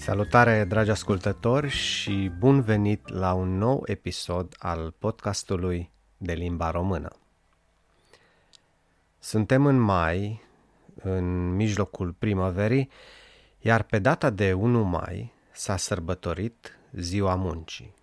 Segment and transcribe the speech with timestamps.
[0.00, 7.10] Salutare, dragi ascultători, și bun venit la un nou episod al podcastului de limba română.
[9.18, 10.42] Suntem în mai,
[11.02, 12.90] în mijlocul primăverii,
[13.58, 17.94] iar pe data de 1 mai s-a sărbătorit Ziua Muncii.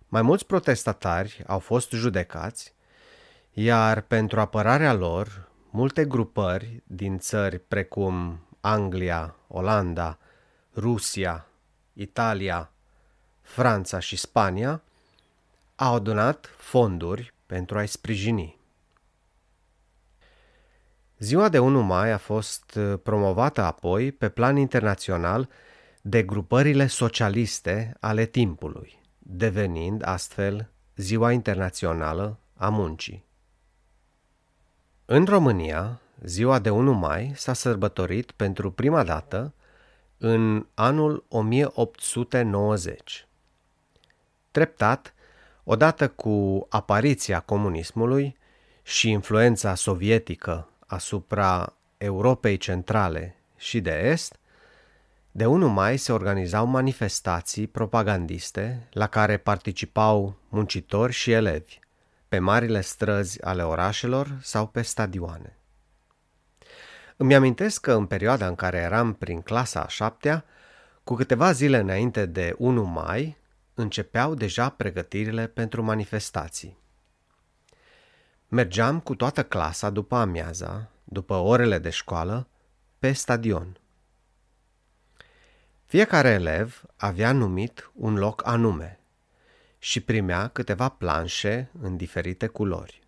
[0.08, 2.74] Mai mulți protestatari au fost judecați,
[3.52, 10.18] iar pentru apărarea lor, multe grupări din țări precum Anglia, Olanda,
[10.76, 11.46] Rusia,
[11.92, 12.70] Italia,
[13.40, 14.82] Franța și Spania
[15.76, 18.58] au adunat fonduri pentru a-i sprijini.
[21.22, 25.48] Ziua de 1 mai a fost uh, promovată apoi pe plan internațional
[26.00, 33.24] de grupările socialiste ale timpului, devenind astfel Ziua Internațională a Muncii.
[35.04, 39.54] În România, ziua de 1 mai s-a sărbătorit pentru prima dată
[40.18, 43.26] în anul 1890.
[44.50, 45.14] Treptat,
[45.64, 48.36] odată cu apariția comunismului
[48.82, 54.36] și influența sovietică asupra Europei centrale și de est,
[55.30, 61.78] de 1 mai se organizau manifestații propagandiste la care participau muncitori și elevi,
[62.28, 65.56] pe marile străzi ale orașelor sau pe stadioane.
[67.16, 70.44] Îmi amintesc că în perioada în care eram prin clasa a șaptea,
[71.04, 73.36] cu câteva zile înainte de 1 mai,
[73.74, 76.81] începeau deja pregătirile pentru manifestații.
[78.54, 82.48] Mergeam cu toată clasa după amiaza, după orele de școală,
[82.98, 83.80] pe stadion.
[85.84, 89.00] Fiecare elev avea numit un loc anume
[89.78, 93.02] și primea câteva planșe în diferite culori.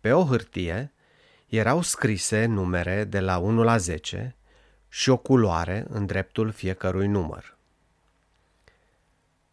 [0.00, 0.92] Pe o hârtie
[1.46, 4.36] erau scrise numere de la 1 la 10
[4.88, 7.56] și o culoare în dreptul fiecărui număr.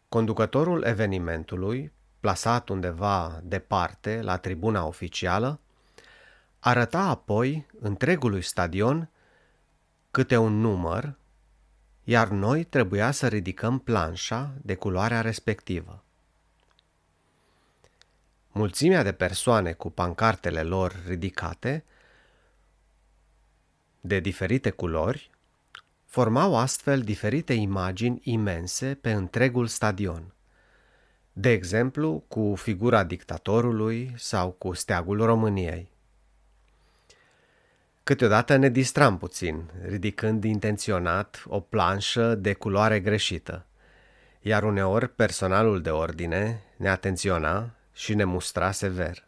[0.08, 1.94] Conducătorul evenimentului
[2.26, 5.60] plasat undeva departe, la tribuna oficială,
[6.58, 9.10] arăta apoi întregului stadion
[10.10, 11.14] câte un număr,
[12.04, 16.04] iar noi trebuia să ridicăm planșa de culoarea respectivă.
[18.52, 21.84] Mulțimea de persoane cu pancartele lor ridicate,
[24.00, 25.30] de diferite culori,
[26.04, 30.30] formau astfel diferite imagini imense pe întregul stadion
[31.38, 35.88] de exemplu cu figura dictatorului sau cu steagul României.
[38.02, 43.66] Câteodată ne distram puțin, ridicând intenționat o planșă de culoare greșită,
[44.40, 49.24] iar uneori personalul de ordine ne atenționa și ne mustra sever.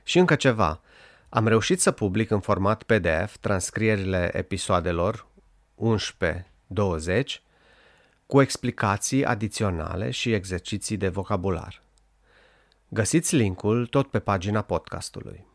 [0.04, 0.82] Și încă ceva.
[1.30, 5.28] Am reușit să public în format PDF transcrierile episoadelor
[5.76, 5.78] 11-20
[8.26, 11.86] cu explicații adiționale și exerciții de vocabular.
[12.90, 15.46] Găsiți linkul tot pe pagina podcastului.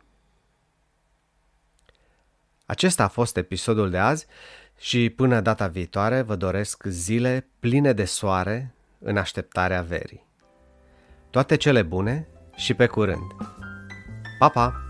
[2.66, 4.26] Acesta a fost episodul de azi
[4.78, 10.26] și până data viitoare vă doresc zile pline de soare în așteptarea verii.
[11.30, 13.32] Toate cele bune și pe curând!
[14.38, 14.81] Pa, pa!